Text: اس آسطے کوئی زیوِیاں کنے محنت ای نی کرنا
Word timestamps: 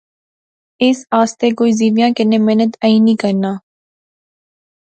اس 0.85 0.97
آسطے 1.19 1.47
کوئی 1.57 1.71
زیوِیاں 1.79 2.11
کنے 2.17 2.37
محنت 2.45 2.71
ای 2.85 2.93
نی 3.05 3.15
کرنا 3.21 3.51